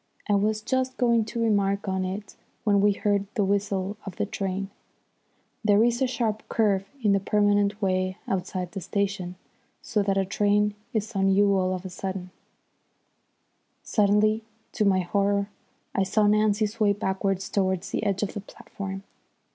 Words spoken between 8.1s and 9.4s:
outside the station,